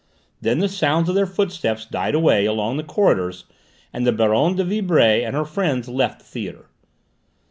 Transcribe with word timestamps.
Then 0.41 0.57
the 0.57 0.67
sound 0.67 1.07
of 1.09 1.13
their 1.13 1.27
footsteps 1.27 1.85
died 1.85 2.15
away 2.15 2.47
along 2.47 2.77
the 2.77 2.83
corridors, 2.83 3.45
and 3.93 4.03
the 4.03 4.11
Baronne 4.11 4.55
de 4.55 4.63
Vibray 4.63 5.23
and 5.23 5.35
her 5.35 5.45
friends 5.45 5.87
left 5.87 6.17
the 6.17 6.25
theatre. 6.25 6.65